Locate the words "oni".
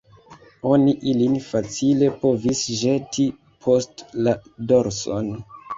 0.69-0.95